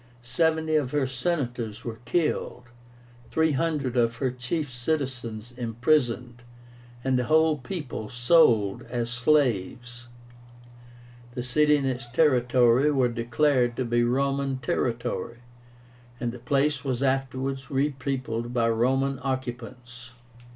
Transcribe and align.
Seventy 0.23 0.73
of 0.77 0.89
her 0.93 1.05
Senators 1.05 1.85
were 1.85 1.99
killed, 2.05 2.71
three 3.29 3.51
hundred 3.51 3.95
of 3.95 4.15
her 4.15 4.31
chief 4.31 4.71
citizens 4.73 5.51
imprisoned, 5.55 6.41
and 7.03 7.19
the 7.19 7.25
whole 7.25 7.59
people 7.59 8.09
sold 8.09 8.81
as 8.89 9.11
slaves. 9.11 10.07
The 11.35 11.43
city 11.43 11.75
and 11.77 11.85
its 11.85 12.09
territory 12.09 12.89
were 12.89 13.09
declared 13.09 13.75
to 13.77 13.85
be 13.85 14.03
Roman 14.03 14.57
territory, 14.57 15.37
and 16.19 16.31
the 16.31 16.39
place 16.39 16.83
was 16.83 17.03
afterwards 17.03 17.69
repeopled 17.69 18.51
by 18.55 18.69
Roman 18.71 19.19
occupants. 19.21 20.13